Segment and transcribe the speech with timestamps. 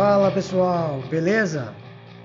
[0.00, 1.74] Fala pessoal, beleza?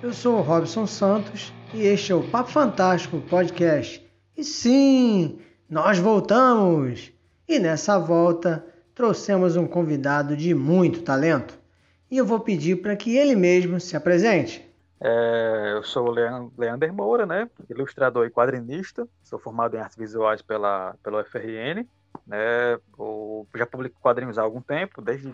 [0.02, 4.02] Eu sou o Robson Santos e este é o Papo Fantástico Podcast.
[4.38, 7.12] E sim, nós voltamos!
[7.46, 8.66] E nessa volta
[8.96, 11.60] trouxemos um convidado de muito talento.
[12.10, 14.66] E eu vou pedir para que ele mesmo se apresente.
[15.02, 17.50] É, eu sou o Leander Moura, né?
[17.70, 19.06] ilustrador e quadrinista.
[19.22, 21.86] Sou formado em artes visuais pela, pela UFRN
[22.26, 22.78] né?
[23.56, 25.32] Já publico quadrinhos há algum tempo, desde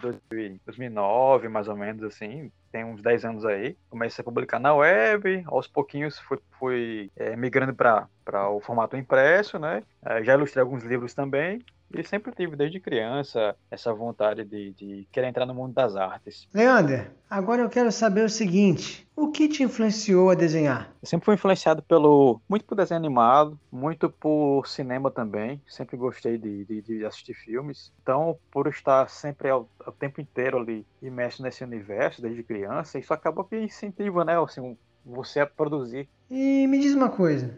[0.65, 3.75] 2009, mais ou menos, assim, tem uns 10 anos aí.
[3.89, 9.59] Comecei a publicar na web, aos pouquinhos fui, fui é, migrando para o formato impresso,
[9.59, 9.83] né?
[10.03, 11.61] É, já ilustrei alguns livros também,
[11.93, 16.47] e sempre tive, desde criança, essa vontade de, de querer entrar no mundo das artes.
[16.53, 20.91] Leander, agora eu quero saber o seguinte: o que te influenciou a desenhar?
[21.01, 25.61] Eu sempre fui influenciado pelo muito por desenho animado, muito por cinema também.
[25.67, 27.91] Sempre gostei de, de, de assistir filmes.
[28.01, 32.60] Então, por estar sempre ao, ao, tempo inteiro ali imerso nesse universo desde criança,
[32.99, 36.07] isso acaba que incentiva, né, assim, você a produzir.
[36.29, 37.57] E me diz uma coisa.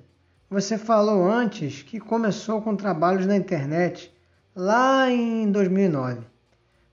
[0.49, 4.13] Você falou antes que começou com trabalhos na internet
[4.55, 6.21] lá em 2009.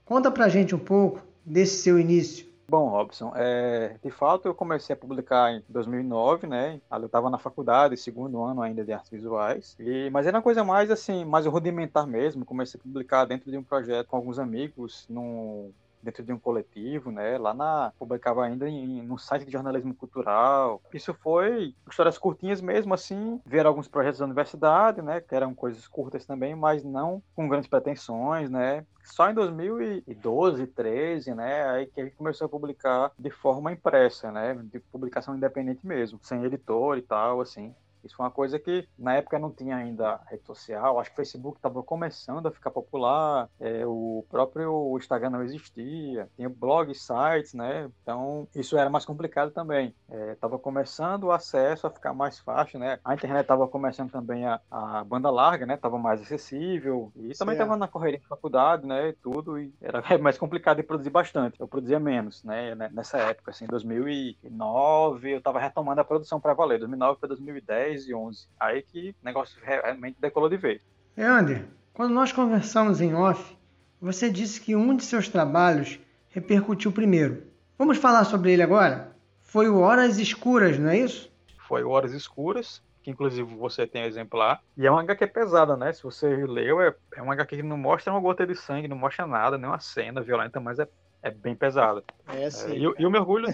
[0.05, 2.51] Conta pra gente um pouco desse seu início.
[2.71, 6.81] Bom, Robson, é, de fato eu comecei a publicar em 2009, né?
[6.91, 10.63] Eu estava na faculdade, segundo ano ainda de artes visuais, e, mas era uma coisa
[10.63, 12.45] mais assim, mais rudimentar mesmo.
[12.45, 15.73] Comecei a publicar dentro de um projeto com alguns amigos, num,
[16.03, 17.39] dentro de um coletivo, né?
[17.39, 20.81] Lá na publicava ainda em, no site de jornalismo cultural.
[20.93, 23.41] Isso foi histórias curtinhas mesmo, assim.
[23.45, 25.21] Ver alguns projetos da universidade, né?
[25.21, 28.85] Que eram coisas curtas também, mas não com grandes pretensões, né?
[29.03, 34.31] Só em 2012, 13, né, aí que a gente começou a publicar de forma impressa,
[34.31, 37.75] né, de publicação independente mesmo, sem editor e tal, assim.
[38.05, 41.17] Isso foi uma coisa que na época não tinha ainda rede social, acho que o
[41.17, 47.55] Facebook estava começando a ficar popular, é, o próprio Instagram não existia, tinha blogs, sites,
[47.55, 47.91] né?
[48.03, 49.95] Então isso era mais complicado também.
[50.33, 52.99] Estava é, começando o acesso a ficar mais fácil, né?
[53.05, 55.75] A internet estava começando também a, a, banda larga, né?
[55.75, 59.09] Estava mais acessível e também estava na correria de faculdade, né?
[59.09, 61.61] E tudo e era mais complicado de produzir bastante.
[61.61, 62.75] Eu produzia menos, né?
[62.93, 68.09] Nessa época, assim, 2009 eu estava retomando a produção para valer, 2009 para 2010 10
[68.09, 68.49] e 11.
[68.59, 70.81] Aí que o negócio realmente decolou de vez.
[71.17, 73.57] Leander, quando nós conversamos em off,
[74.01, 77.43] você disse que um de seus trabalhos repercutiu primeiro.
[77.77, 79.15] Vamos falar sobre ele agora?
[79.43, 81.31] Foi o Horas Escuras, não é isso?
[81.67, 84.63] Foi o Horas Escuras, que inclusive você tem exemplar.
[84.77, 85.93] E é uma HQ pesada, né?
[85.93, 88.97] Se você leu, é, é uma HQ que não mostra uma gota de sangue, não
[88.97, 90.89] mostra nada, nem uma cena violenta, mas é
[91.23, 92.03] é bem pesado.
[92.27, 92.73] É, sim.
[92.73, 93.49] É, e, e, o mergulho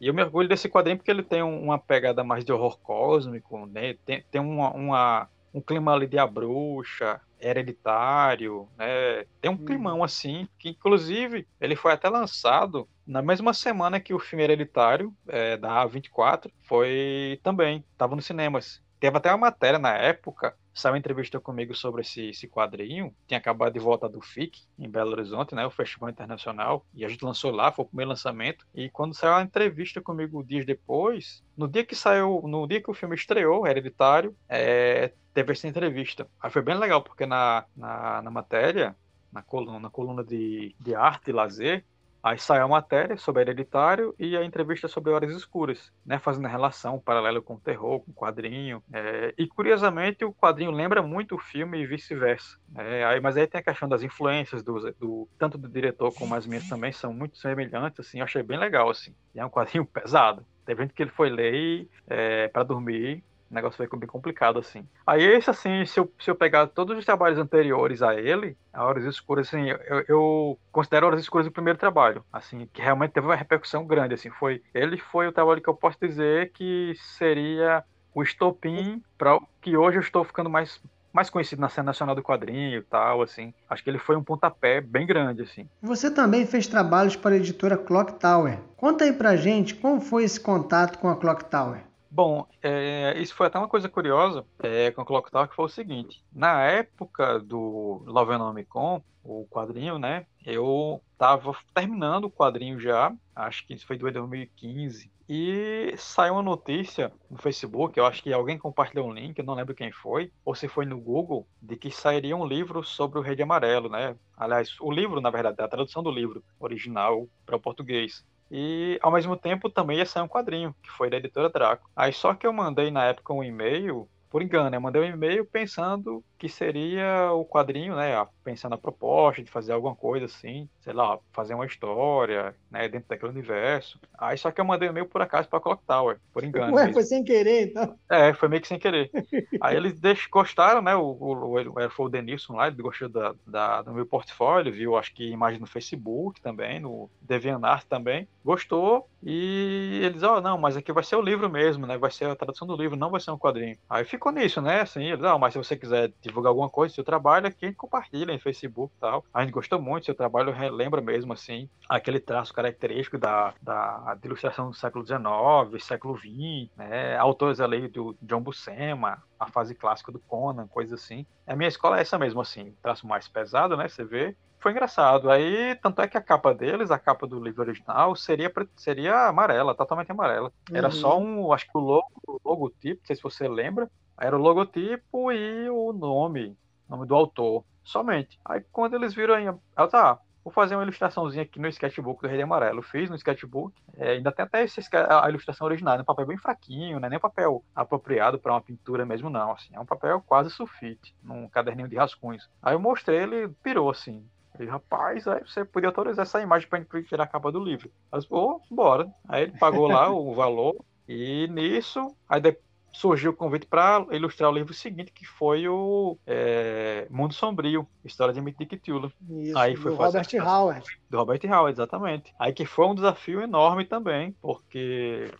[0.00, 3.94] e o mergulho desse quadrinho porque ele tem uma pegada mais de horror cósmico, né?
[4.04, 9.24] Tem, tem uma, uma um clima ali de a bruxa, hereditário, né?
[9.40, 9.64] Tem um hum.
[9.64, 15.14] climão assim, que inclusive ele foi até lançado na mesma semana que o filme Hereditário,
[15.28, 18.82] é, da A24, foi também, estava nos cinemas.
[18.98, 23.14] Teve até uma matéria na época saiu uma entrevista comigo sobre esse, esse quadrinho.
[23.26, 25.64] Tinha acabado de volta do FIC, em Belo Horizonte, né?
[25.64, 26.84] O Festival Internacional.
[26.92, 28.66] E a gente lançou lá, foi o primeiro lançamento.
[28.74, 32.90] E quando saiu a entrevista comigo dias depois, no dia que saiu, no dia que
[32.90, 36.26] o filme estreou, Hereditário, é, teve essa entrevista.
[36.40, 38.96] Aí foi bem legal, porque na, na, na matéria,
[39.32, 41.84] na coluna, na coluna de, de arte e lazer,
[42.24, 46.48] Aí sai a matéria sobre Hereditário e a entrevista sobre Horas Escuras, né, fazendo a
[46.48, 48.82] relação, um paralelo com o terror, com o quadrinho.
[48.90, 52.56] É, e curiosamente o quadrinho lembra muito o filme e vice-versa.
[52.78, 56.34] É, aí, mas aí tem a questão das influências do, do, tanto do diretor como
[56.34, 58.00] as minhas também são muito semelhantes.
[58.00, 59.14] Assim, eu achei bem legal assim.
[59.34, 60.46] E é um quadrinho pesado.
[60.64, 64.86] Teve gente que ele foi ler é, para dormir o negócio foi bem complicado, assim.
[65.06, 68.84] Aí esse, assim, se eu, se eu pegar todos os trabalhos anteriores a ele, a
[68.84, 73.26] Horas Escuras, assim, eu, eu considero Horas Escuras o primeiro trabalho, assim, que realmente teve
[73.26, 77.84] uma repercussão grande, assim, foi, ele foi o trabalho que eu posso dizer que seria
[78.14, 80.80] o estopim para que hoje eu estou ficando mais
[81.14, 83.54] mais conhecido na cena nacional do quadrinho e tal, assim.
[83.70, 85.68] Acho que ele foi um pontapé bem grande, assim.
[85.80, 88.58] Você também fez trabalhos para a editora Clock Tower.
[88.76, 91.84] Conta aí pra gente como foi esse contato com a Clock Tower.
[92.14, 95.64] Bom, é, isso foi até uma coisa curiosa é, com o Clock Tower, que foi
[95.64, 96.24] o seguinte.
[96.32, 100.24] Na época do Lovenomicon, o quadrinho, né?
[100.46, 106.42] Eu estava terminando o quadrinho já, acho que isso foi do 2015, e saiu uma
[106.44, 110.30] notícia no Facebook, eu acho que alguém compartilhou um link, eu não lembro quem foi,
[110.44, 113.88] ou se foi no Google, de que sairia um livro sobre o Rei de Amarelo,
[113.88, 114.14] né?
[114.36, 118.24] Aliás, o livro, na verdade, a tradução do livro original para o português.
[118.56, 121.90] E ao mesmo tempo também ia sair um quadrinho, que foi da editora Draco.
[121.96, 125.44] Aí só que eu mandei na época um e-mail, por engano, eu mandei um e-mail
[125.44, 128.22] pensando que seria o quadrinho, né?
[128.44, 132.86] Pensando na proposta de fazer alguma coisa assim, sei lá, fazer uma história, né?
[132.86, 133.98] Dentro daquele universo.
[134.18, 136.74] Aí só que eu mandei e-mail por acaso pra Clock Tower, por engano.
[136.74, 137.96] Ué, foi sem querer, então?
[138.10, 139.10] É, foi meio que sem querer.
[139.58, 140.26] Aí eles deix...
[140.26, 140.94] gostaram, né?
[140.94, 144.98] O, o, o, foi o Denilson lá, ele gostou da, da, do meu portfólio, viu,
[144.98, 148.28] acho que imagem no Facebook também, no DeviantArt também.
[148.44, 151.96] Gostou e eles, ó, oh, não, mas aqui vai ser o livro mesmo, né?
[151.96, 153.78] Vai ser a tradução do livro, não vai ser um quadrinho.
[153.88, 154.82] Aí ficou nisso, né?
[154.82, 157.68] Assim, eles, ah, mas se você quiser divulgar alguma coisa do seu trabalho, aqui a
[157.68, 159.24] gente compartilha em Facebook e tal.
[159.32, 164.14] A gente gostou muito do seu trabalho, lembra mesmo, assim, aquele traço característico da, da,
[164.14, 167.16] da ilustração do século XIX, século XX, né?
[167.16, 171.24] Autores ali do John Buscema, a fase clássica do Conan, coisa assim.
[171.46, 173.88] A minha escola é essa mesmo, assim, traço mais pesado, né?
[173.88, 175.30] Você vê, foi engraçado.
[175.30, 179.74] Aí, tanto é que a capa deles, a capa do livro original, seria, seria amarela,
[179.74, 180.50] totalmente amarela.
[180.70, 180.76] Uhum.
[180.76, 184.36] Era só um, acho que o logo, o logotipo, não sei se você lembra, era
[184.36, 186.56] o logotipo e o nome,
[186.88, 188.38] nome do autor, somente.
[188.44, 192.28] Aí quando eles viram aí, ela tá, vou fazer uma ilustraçãozinha aqui no sketchbook do
[192.28, 192.82] Rei Amarelo.
[192.82, 197.00] Fiz no sketchbook, é, ainda tem até esse, a ilustração original, um papel bem fraquinho,
[197.00, 199.52] não é nem um papel apropriado para uma pintura mesmo, não.
[199.52, 202.48] Assim, é um papel quase sulfite, num caderninho de rascunhos.
[202.62, 204.24] Aí eu mostrei, ele pirou assim.
[204.58, 207.90] Ele, rapaz, aí você podia autorizar essa imagem para gente tirar a capa do livro.
[208.12, 209.12] Eu oh, bora.
[209.28, 210.76] Aí ele pagou lá o valor.
[211.08, 216.16] E nisso, aí depois surgiu o convite para ilustrar o livro seguinte, que foi o
[216.26, 219.12] é, Mundo Sombrio, História de Mick Dick Tula.
[219.28, 220.86] Isso, Aí foi do Robert Howard.
[221.10, 222.32] Do Robert Howard, exatamente.
[222.38, 225.30] Aí que foi um desafio enorme também, porque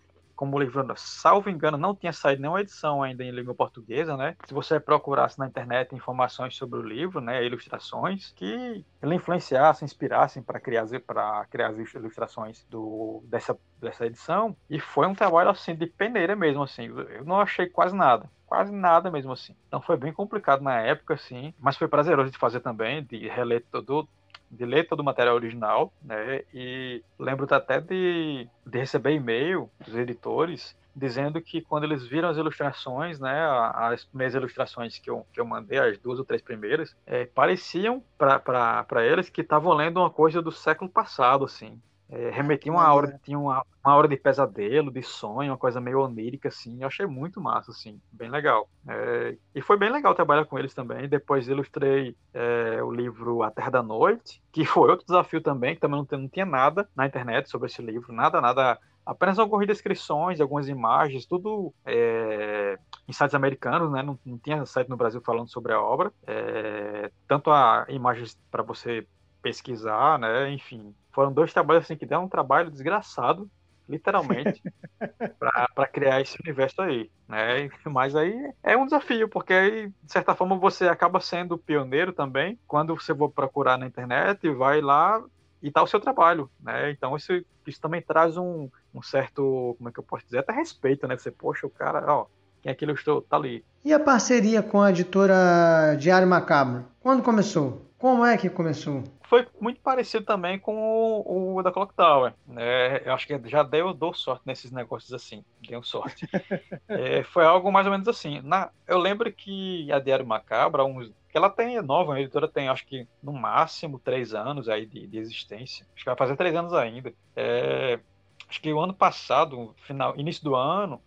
[0.45, 4.37] como o livro, salvo engano, não tinha saído nenhuma edição ainda em língua portuguesa, né?
[4.47, 10.43] Se você procurasse na internet informações sobre o livro, né, ilustrações que ele influenciassem, inspirassem
[10.43, 15.75] para criar para criar as ilustrações do dessa dessa edição, e foi um trabalho assim
[15.75, 16.85] de peneira mesmo assim.
[16.85, 19.57] Eu não achei quase nada quase nada mesmo assim.
[19.67, 23.65] Então foi bem complicado na época, assim, mas foi prazeroso de fazer também, de reler
[23.69, 24.09] todo,
[24.55, 26.43] de ler todo o material original, né?
[26.53, 32.37] E lembro até de, de receber e-mail dos editores dizendo que quando eles viram as
[32.37, 36.95] ilustrações, né, as primeiras ilustrações que eu, que eu mandei, as duas ou três primeiras,
[37.05, 41.81] é, pareciam para eles que estavam lendo uma coisa do século passado, assim.
[42.11, 46.01] É, remetiam uma hora, tinha uma, uma hora de pesadelo, de sonho, uma coisa meio
[46.01, 46.81] onírica, assim.
[46.81, 48.69] Eu achei muito massa, assim, bem legal.
[48.87, 51.09] É, e foi bem legal trabalhar com eles também.
[51.09, 55.81] Depois ilustrei é, o livro A Terra da Noite, que foi outro desafio também, que
[55.81, 60.41] também não, não tinha nada na internet sobre esse livro, nada, nada apenas algumas descrições,
[60.41, 64.03] algumas imagens, tudo é, em sites americanos, né?
[64.03, 66.13] Não, não, tinha site no Brasil falando sobre a obra.
[66.27, 69.07] É, tanto a imagens para você
[69.43, 70.51] pesquisar, né?
[70.51, 73.49] Enfim, foram dois trabalhos assim que deram um trabalho desgraçado,
[73.89, 74.63] literalmente,
[75.39, 77.71] para criar esse universo aí, né?
[77.87, 82.59] Mas aí é um desafio, porque aí, de certa forma, você acaba sendo pioneiro também,
[82.67, 85.23] quando você for procurar na internet, vai lá
[85.63, 86.91] e tá o seu trabalho, né?
[86.91, 87.33] Então isso,
[87.67, 91.17] isso também traz um, um certo, como é que eu posso dizer, até respeito, né?
[91.17, 92.27] Você, poxa, o cara, ó,
[92.63, 93.23] quem é que ilustrou?
[93.23, 93.65] Tá ali.
[93.85, 96.87] E a parceria com a editora Diário Macabro?
[97.01, 97.91] Quando começou?
[98.05, 99.03] Como é que começou?
[99.25, 102.35] foi muito parecido também com o, o da Clock Tower.
[102.47, 102.99] Né?
[103.03, 105.43] Eu acho que já deu, dou sorte nesses negócios assim.
[105.67, 106.29] Deu sorte.
[106.87, 108.43] é, foi algo mais ou menos assim.
[108.43, 112.47] Na, eu lembro que a Diário Macabra, uns, que ela tem é nova, a editora
[112.47, 115.87] tem acho que no máximo três anos aí de, de existência.
[115.95, 117.11] Acho que vai fazer três anos ainda.
[117.35, 117.99] É,
[118.47, 121.01] acho que o ano passado, final, início do ano,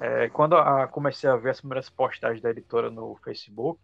[0.00, 3.78] é, quando a, comecei a ver as primeiras postagens da editora no Facebook,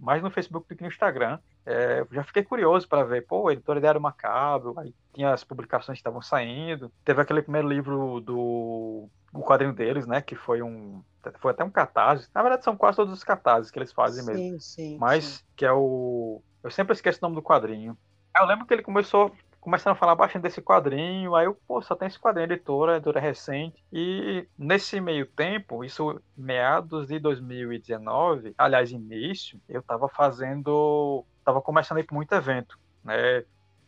[0.00, 3.52] mais no Facebook do que no Instagram, é, já fiquei curioso para ver, pô, a
[3.52, 9.08] editora Diário Macabro, aí tinha as publicações que estavam saindo, teve aquele primeiro livro do
[9.32, 11.02] o quadrinho deles, né, que foi um
[11.38, 12.28] foi até um catarse.
[12.34, 14.60] Na verdade são quase todos os catarses que eles fazem sim, mesmo.
[14.60, 15.44] Sim, Mas sim.
[15.56, 17.96] que é o eu sempre esqueço o nome do quadrinho.
[18.36, 21.94] Eu lembro que ele começou começaram a falar bastante desse quadrinho, aí eu, pô, só
[21.94, 28.90] tem esse quadrinho, editora, editora recente, e nesse meio tempo, isso meados de 2019, aliás,
[28.90, 33.44] início, eu tava fazendo estava começando a ir para muito evento, né?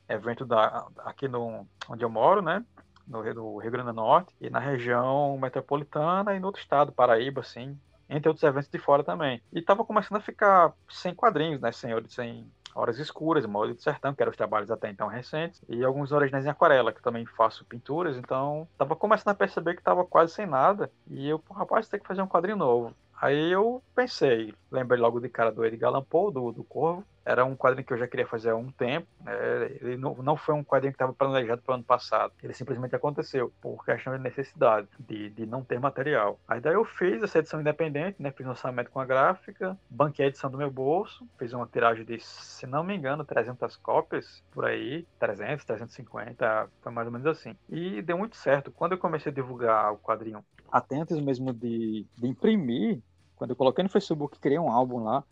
[0.09, 2.65] Evento da, aqui no, onde eu moro, né?
[3.07, 7.41] No, no Rio Grande do Norte e na região metropolitana e no outro estado, Paraíba,
[7.41, 9.43] assim, entre outros eventos de fora também.
[9.53, 11.73] E estava começando a ficar sem quadrinhos, né?
[11.73, 15.85] Sem, sem Horas Escuras, Molde do Sertão, que eram os trabalhos até então recentes, e
[15.85, 20.05] alguns originais em aquarela, que também faço pinturas, então estava começando a perceber que estava
[20.05, 22.93] quase sem nada, e eu, rapaz, tem que fazer um quadrinho novo.
[23.21, 27.05] Aí eu pensei, lembrei logo de cara do Edgar Allan do, do Corvo.
[27.25, 29.07] Era um quadrinho que eu já queria fazer há um tempo.
[29.25, 29.33] Né?
[29.81, 32.33] Ele não, não foi um quadrinho que estava planejado para o ano passado.
[32.43, 36.39] Ele simplesmente aconteceu por questão de necessidade, de, de não ter material.
[36.47, 38.31] Aí daí eu fiz essa edição independente, né?
[38.31, 42.05] fiz um orçamento com a gráfica, banquei a edição do meu bolso, fiz uma tiragem
[42.05, 47.27] de, se não me engano, 300 cópias por aí, 300, 350, foi mais ou menos
[47.27, 47.57] assim.
[47.71, 48.71] E deu muito certo.
[48.71, 53.01] Quando eu comecei a divulgar o quadrinho, até antes mesmo de, de imprimir,
[53.37, 55.25] quando eu coloquei no Facebook, criei um álbum lá,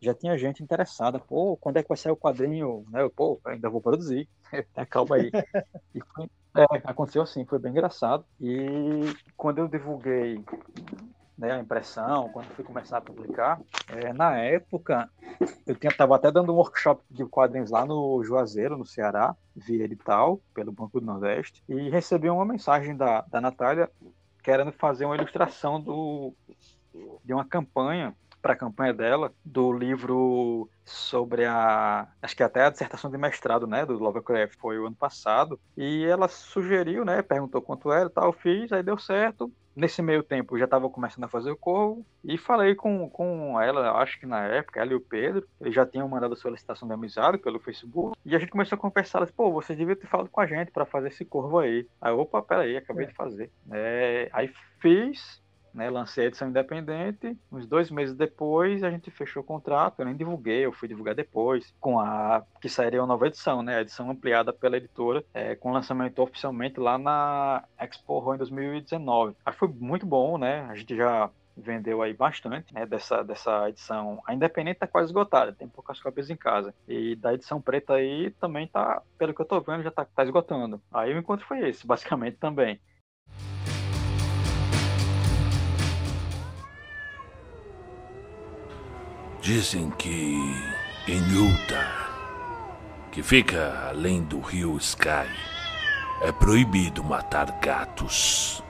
[0.00, 1.18] já tinha gente interessada.
[1.18, 2.84] Pô, quando é que vai sair o quadrinho?
[2.90, 3.02] Né?
[3.02, 4.28] Eu, Pô, ainda vou produzir.
[4.90, 5.30] Calma aí.
[5.94, 8.24] E foi, é, aconteceu assim, foi bem engraçado.
[8.40, 10.42] E quando eu divulguei
[11.36, 15.10] né, a impressão, quando fui começar a publicar, é, na época
[15.66, 19.84] eu tinha tava até dando um workshop de quadrinhos lá no Juazeiro, no Ceará, via
[19.84, 23.90] edital, pelo Banco do Nordeste, e recebi uma mensagem da, da Natália
[24.42, 26.32] querendo fazer uma ilustração do,
[27.24, 28.14] de uma campanha
[28.46, 33.66] para a campanha dela do livro sobre a acho que até a dissertação de mestrado
[33.66, 38.32] né do Lovecraft foi o ano passado e ela sugeriu né perguntou quanto era tal
[38.32, 39.52] fiz aí deu certo.
[39.74, 44.00] Nesse meio tempo já estava começando a fazer o corvo e falei com, com ela
[44.00, 46.94] acho que na época ela e o Pedro eles já tinham mandado a solicitação de
[46.94, 50.30] amizade pelo Facebook e a gente começou a conversar disse, pô você devia ter falado
[50.30, 51.86] com a gente para fazer esse corvo aí.
[52.00, 53.08] Aí opa peraí acabei é.
[53.08, 53.50] de fazer.
[53.70, 54.50] É, aí
[54.80, 55.44] fiz
[55.76, 57.36] né, lancei a edição independente.
[57.52, 60.00] Uns dois meses depois, a gente fechou o contrato.
[60.00, 63.76] Eu nem divulguei, eu fui divulgar depois, com a que sairia uma nova edição, né?
[63.76, 69.36] A edição ampliada pela editora, é, com lançamento oficialmente lá na Expo em 2019.
[69.44, 70.66] Acho que foi muito bom, né?
[70.70, 74.22] A gente já vendeu aí bastante, né, dessa, dessa edição.
[74.26, 76.74] A Independente tá quase esgotada, tem poucas cópias em casa.
[76.86, 80.22] E da edição preta aí também tá, pelo que eu tô vendo, já tá, tá
[80.22, 80.80] esgotando.
[80.92, 82.78] Aí o encontro foi esse, basicamente também.
[89.46, 90.60] Dizem que
[91.06, 92.08] em Utah,
[93.12, 95.30] que fica além do rio Sky,
[96.20, 98.60] é proibido matar gatos.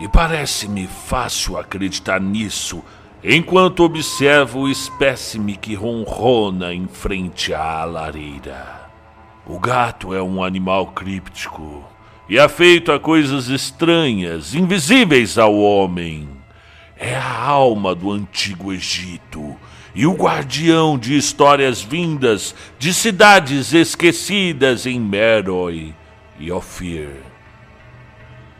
[0.00, 2.82] E parece-me fácil acreditar nisso
[3.22, 8.90] enquanto observo o espécime que ronrona em frente à lareira.
[9.46, 11.84] O gato é um animal críptico
[12.28, 16.28] e afeito a coisas estranhas, invisíveis ao homem.
[16.96, 19.56] É a alma do antigo Egito
[19.94, 25.94] e o guardião de histórias vindas de cidades esquecidas em Meroe
[26.38, 27.10] e Ophir.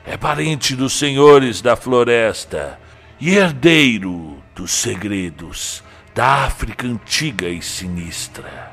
[0.06, 2.78] É parente dos senhores da floresta
[3.20, 5.82] e herdeiro dos segredos
[6.14, 8.72] da África antiga e sinistra.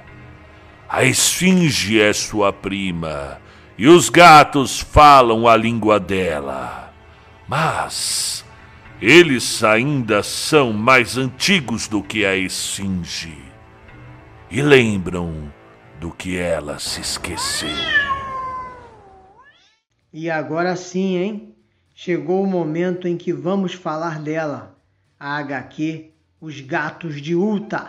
[0.87, 3.39] A esfinge é sua prima
[3.77, 6.93] e os gatos falam a língua dela.
[7.47, 8.45] Mas
[9.01, 13.35] eles ainda são mais antigos do que a Esfinge
[14.51, 15.51] e lembram
[15.99, 17.69] do que ela se esqueceu.
[20.13, 21.55] E agora sim, hein?
[21.95, 24.77] Chegou o momento em que vamos falar dela,
[25.19, 27.87] a HQ Os Gatos de Ulta,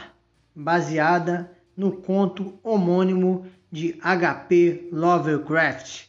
[0.54, 4.88] baseada no conto homônimo de H.P.
[4.90, 6.04] Lovecraft,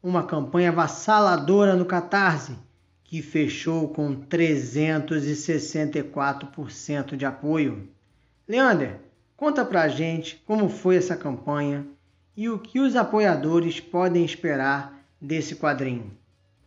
[0.00, 2.56] uma campanha avassaladora no Catarse
[3.04, 7.88] que fechou com 364% de apoio.
[8.48, 8.98] Leander,
[9.36, 11.86] conta pra gente como foi essa campanha
[12.36, 16.10] e o que os apoiadores podem esperar desse quadrinho.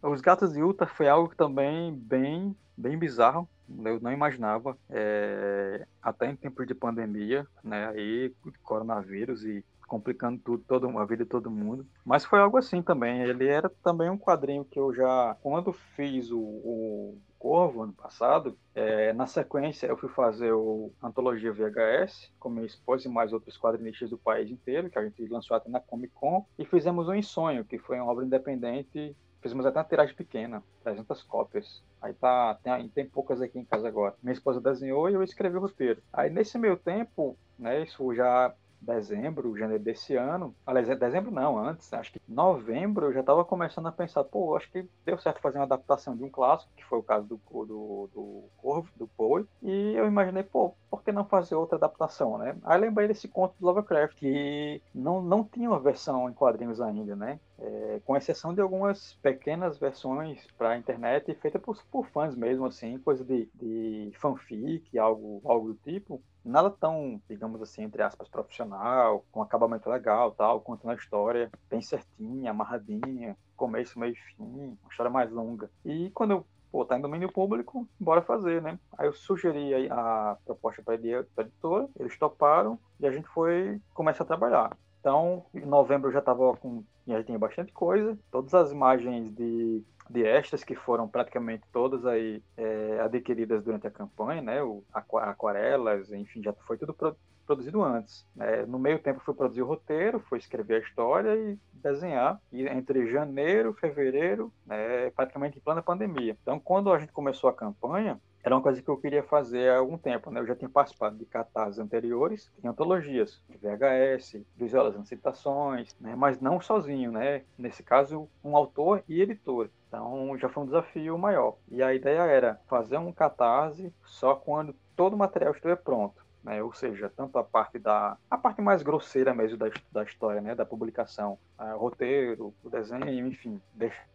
[0.02, 3.50] Os Gatos de Utah foi algo também bem, bem bizarro.
[3.84, 10.64] Eu não imaginava, é, até em tempos de pandemia, né, aí coronavírus e complicando tudo,
[10.68, 11.86] todo, a vida de todo mundo.
[12.06, 13.22] Mas foi algo assim também.
[13.22, 18.58] Ele era também um quadrinho que eu já, quando fiz o, o Corvo ano passado,
[18.74, 23.58] é, na sequência eu fui fazer o Antologia VHS com minha esposa e mais outros
[23.58, 27.14] quadrinistas do país inteiro, que a gente lançou até na Comic Con, e fizemos o
[27.14, 31.84] Ensonho, que foi uma obra independente Fizemos até uma tiragem pequena, 300 cópias.
[32.02, 34.16] Aí tá, tem, tem poucas aqui em casa agora.
[34.22, 36.02] Minha esposa desenhou e eu escrevi o roteiro.
[36.12, 40.56] Aí nesse meio tempo, né, isso já dezembro, janeiro desse ano.
[40.66, 44.56] Aliás, é dezembro não, antes, acho que novembro eu já estava começando a pensar, pô,
[44.56, 47.40] acho que deu certo fazer uma adaptação de um clássico, que foi o caso do,
[47.66, 52.38] do, do Corvo, do Poe, e eu imaginei, pô, por que não fazer outra adaptação,
[52.38, 52.56] né?
[52.64, 57.16] Aí lembrei desse conto do Lovecraft, que não, não tinha uma versão em quadrinhos ainda,
[57.16, 57.40] né?
[57.60, 63.00] É, com exceção de algumas pequenas versões para internet feitas por, por fãs mesmo, assim,
[63.00, 69.26] coisa de, de fanfic, algo, algo do tipo nada tão, digamos assim, entre aspas, profissional,
[69.32, 74.90] com acabamento legal, tal, contando a história bem certinha, amarradinha, começo, meio e fim, uma
[74.90, 75.70] história mais longa.
[75.84, 78.80] E quando eu pô, tá em domínio público, bora fazer, né?
[78.98, 84.24] Aí eu sugeri a proposta para a editora, eles toparam e a gente foi começar
[84.24, 84.78] a trabalhar.
[85.00, 86.84] Então, em novembro eu já estava com.
[87.08, 88.18] Já tinha bastante coisa.
[88.30, 93.92] Todas as imagens de, de extras que foram praticamente todas aí é, adquiridas durante a
[93.92, 94.62] campanha, né?
[94.62, 97.16] O, aquarelas, enfim, já foi tudo pro,
[97.48, 98.26] produzido antes.
[98.36, 98.66] Né?
[98.66, 102.40] No meio tempo foi produzir o roteiro, foi escrever a história e desenhar.
[102.52, 106.38] E entre janeiro, fevereiro, né, praticamente em plena pandemia.
[106.42, 109.78] Então, quando a gente começou a campanha, era uma coisa que eu queria fazer há
[109.78, 110.40] algum tempo, né?
[110.40, 116.16] Eu já tinha participado de catarses anteriores, em antologias, VHS, visualizando citações, né?
[116.16, 117.44] Mas não sozinho, né?
[117.58, 119.70] Nesse caso, um autor e editor.
[119.90, 121.58] Então, já foi um desafio maior.
[121.70, 126.26] E a ideia era fazer um catarse só quando todo o material estiver pronto.
[126.42, 126.64] Né?
[126.64, 130.56] Ou seja, tanto a parte da a parte mais grosseira mesmo da, da história, né?
[130.56, 134.08] Da publicação, o roteiro, o desenho, enfim, deixar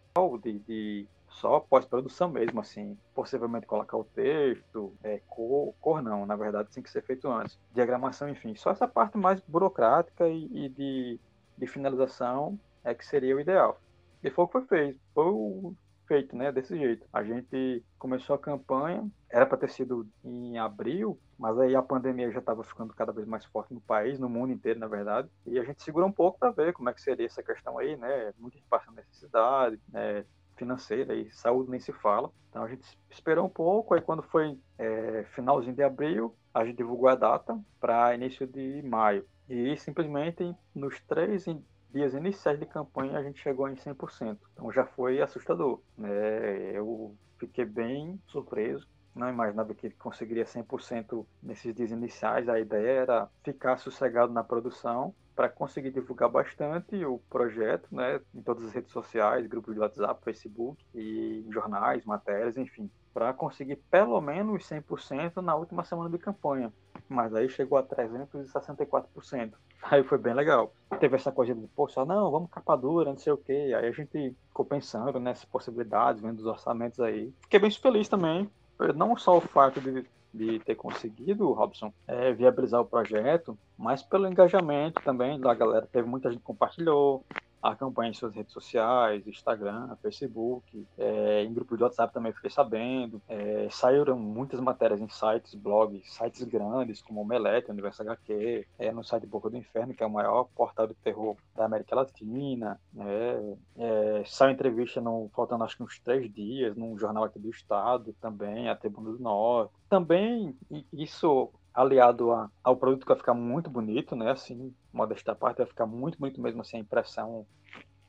[0.42, 6.36] de, de só pós-produção mesmo, assim, possivelmente colocar o texto, é, cor, cor não, na
[6.36, 10.68] verdade tem que ser feito antes, diagramação, enfim, só essa parte mais burocrática e, e
[10.68, 11.20] de,
[11.56, 13.80] de finalização é que seria o ideal.
[14.22, 15.74] E foi o que foi feito, foi
[16.06, 17.06] feito, né, desse jeito.
[17.12, 22.30] A gente começou a campanha, era para ter sido em abril, mas aí a pandemia
[22.30, 25.58] já estava ficando cada vez mais forte no país, no mundo inteiro, na verdade, e
[25.58, 28.32] a gente segurou um pouco para ver como é que seria essa questão aí, né,
[28.38, 30.24] muita gente passando necessidade, né,
[30.62, 32.30] financeira e saúde nem se fala.
[32.48, 36.76] Então a gente esperou um pouco, aí quando foi é, finalzinho de abril, a gente
[36.76, 39.26] divulgou a data para início de maio.
[39.48, 41.46] E simplesmente nos três
[41.92, 44.38] dias iniciais de campanha a gente chegou em 100%.
[44.52, 45.80] Então já foi assustador.
[45.98, 46.76] Né?
[46.76, 48.86] Eu fiquei bem surpreso.
[49.14, 52.48] Não imaginava que conseguiria 100% nesses dias iniciais.
[52.48, 58.42] A ideia era ficar sossegado na produção para conseguir divulgar bastante o projeto, né, em
[58.42, 64.20] todas as redes sociais, grupos de WhatsApp, Facebook e jornais, matérias, enfim, para conseguir pelo
[64.20, 66.72] menos 100% na última semana de campanha.
[67.08, 69.52] Mas aí chegou a 364%.
[69.82, 70.72] Aí foi bem legal.
[70.98, 73.72] Teve essa coisa de, poxa, não, vamos capa dura, não sei o quê.
[73.76, 77.32] Aí a gente ficou pensando nessas possibilidades, vendo os orçamentos aí.
[77.42, 78.50] Fiquei bem feliz também,
[78.94, 84.26] não só o fato de de ter conseguido, Robson, é, viabilizar o projeto, mas pelo
[84.26, 85.88] engajamento também da galera.
[85.90, 87.24] Teve muita gente que compartilhou,
[87.62, 92.50] a campanha em suas redes sociais, Instagram, Facebook, é, em grupo de WhatsApp também fiquei
[92.50, 93.22] sabendo.
[93.28, 98.90] É, saíram muitas matérias em sites, blogs, sites grandes como o Omelete, Universo HQ, é,
[98.90, 102.80] no site Boca do Inferno, que é o maior portal de terror da América Latina.
[102.92, 103.56] Né?
[103.78, 108.12] É, saiu entrevista no, faltando acho que uns três dias, num jornal aqui do estado
[108.20, 109.72] também, a Tribuna do Norte.
[109.88, 110.56] Também
[110.92, 114.30] isso aliado a, ao produto que vai ficar muito bonito, né?
[114.32, 117.46] Assim, modesta parte, vai ficar muito bonito mesmo assim a impressão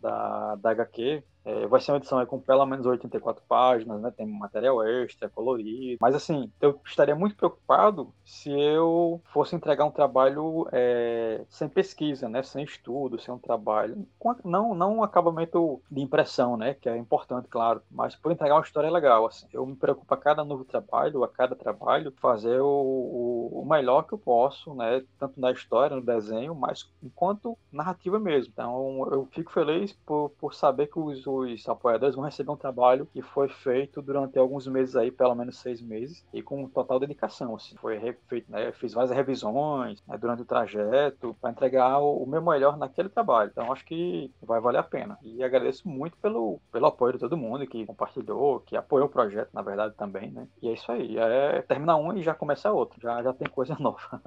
[0.01, 1.23] da, da HQ.
[1.45, 4.11] É, vai ser uma edição com pelo menos 84 páginas, né?
[4.11, 5.97] Tem material extra, colorido.
[6.01, 12.29] Mas assim, eu estaria muito preocupado se eu fosse entregar um trabalho é, sem pesquisa,
[12.29, 12.43] né?
[12.43, 14.07] Sem estudo, sem um trabalho.
[14.17, 16.75] Com, não, não um acabamento de impressão, né?
[16.75, 17.81] Que é importante, claro.
[17.91, 19.25] Mas por entregar uma história legal.
[19.25, 19.47] Assim.
[19.51, 24.03] Eu me preocupo a cada novo trabalho, a cada trabalho, fazer o, o, o melhor
[24.03, 25.03] que eu posso, né?
[25.19, 28.51] Tanto na história, no desenho, mas enquanto narrativa mesmo.
[28.53, 33.07] Então eu fico feliz por, por saber que os os apoiadores vão receber um trabalho
[33.11, 37.55] que foi feito durante alguns meses aí, pelo menos seis meses, e com total dedicação.
[37.55, 37.75] Assim.
[37.77, 38.71] Foi feito, né?
[38.73, 43.49] Fiz várias revisões né, durante o trajeto para entregar o, o, meu melhor naquele trabalho.
[43.51, 45.17] Então acho que vai valer a pena.
[45.21, 49.49] E agradeço muito pelo, pelo apoio de todo mundo que compartilhou, que apoiou o projeto,
[49.53, 50.47] na verdade, também, né?
[50.61, 51.17] E é isso aí.
[51.17, 52.99] É terminar um e já começa outro.
[53.01, 54.21] Já, já tem coisa nova.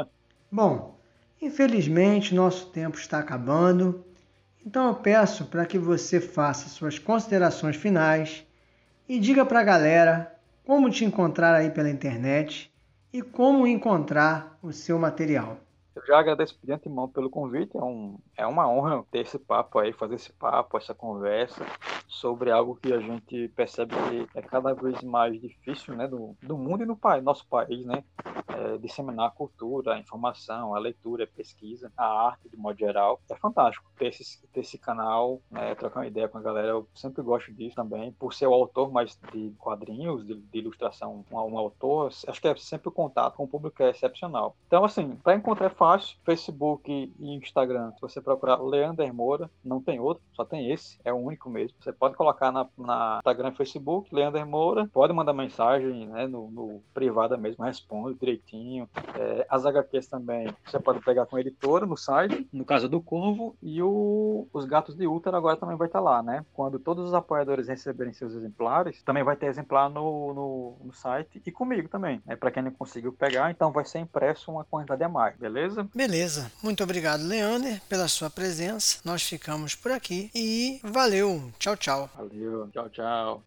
[0.51, 0.99] Bom,
[1.40, 4.05] infelizmente nosso tempo está acabando.
[4.66, 8.44] Então eu peço para que você faça suas considerações finais
[9.09, 12.74] e diga para a galera como te encontrar aí pela internet
[13.12, 15.59] e como encontrar o seu material.
[15.94, 19.79] Eu já agradeço de antemão pelo convite, é, um, é uma honra ter esse papo
[19.79, 21.64] aí, fazer esse papo, essa conversa
[22.07, 26.57] sobre algo que a gente percebe que é cada vez mais difícil, né, do, do
[26.57, 28.05] mundo e no país, nosso país, né,
[28.49, 33.20] é, disseminar a cultura, a informação, a leitura, a pesquisa, a arte de modo geral.
[33.29, 36.68] É fantástico ter esse, ter esse canal, né, trocar uma ideia com a galera.
[36.68, 41.25] Eu sempre gosto disso também, por ser o autor mais de quadrinhos, de, de ilustração,
[41.31, 44.57] um, um, autor, acho que é sempre o contato com o público é excepcional.
[44.66, 46.16] Então, assim, para encontrar fácil.
[46.25, 51.12] Facebook e Instagram, se você procurar Leander Moura, não tem outro, só tem esse, é
[51.12, 51.77] o único mesmo.
[51.81, 56.51] Você pode colocar na, na Instagram e Facebook, Leander Moura, pode mandar mensagem né, no,
[56.51, 58.89] no privada mesmo, responde direitinho.
[59.15, 63.01] É, as HQs também, você pode pegar com a editora no site, no caso do
[63.01, 66.45] Corvo, e o, os Gatos de Útero agora também vai estar lá, né?
[66.53, 71.41] Quando todos os apoiadores receberem seus exemplares, também vai ter exemplar no, no, no site
[71.47, 72.35] e comigo também, né?
[72.35, 75.89] Para quem não conseguiu pegar, então vai ser impresso uma quantidade a mais, beleza?
[75.95, 76.51] Beleza.
[76.62, 78.98] Muito obrigado, Leander, pela sua presença.
[79.05, 81.52] Nós ficamos por aqui e valeu.
[81.59, 82.11] Tchau, tchau.
[82.16, 82.66] Valeu.
[82.72, 83.42] Tchau, tchau.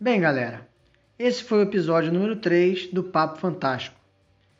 [0.00, 0.68] Bem, galera,
[1.16, 3.94] esse foi o episódio número 3 do Papo Fantástico.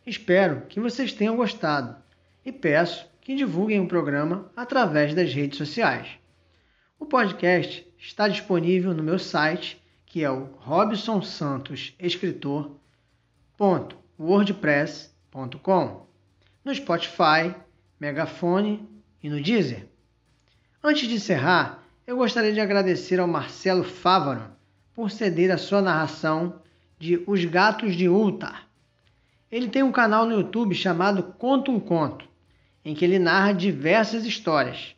[0.06, 1.96] Espero que vocês tenham gostado
[2.44, 6.08] e peço que divulguem o programa através das redes sociais.
[6.98, 12.78] O podcast está disponível no meu site, que é o Robson Santos Escritor
[14.20, 16.09] www.wordpress.com,
[16.70, 17.52] no Spotify,
[17.98, 18.88] Megafone
[19.20, 19.88] e no Deezer.
[20.82, 24.44] Antes de encerrar, eu gostaria de agradecer ao Marcelo Fávaro
[24.94, 26.62] por ceder a sua narração
[26.96, 28.68] de Os Gatos de Ultar.
[29.50, 32.24] Ele tem um canal no YouTube chamado Conto um Conto,
[32.84, 34.94] em que ele narra diversas histórias.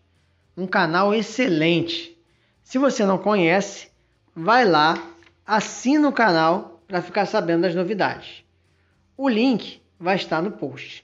[0.54, 2.18] Um canal excelente.
[2.62, 3.88] Se você não conhece,
[4.36, 5.02] vai lá,
[5.46, 8.44] assina o canal para ficar sabendo das novidades.
[9.16, 11.02] O link vai estar no post.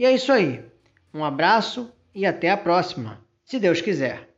[0.00, 0.64] E é isso aí.
[1.12, 4.29] Um abraço e até a próxima, se Deus quiser.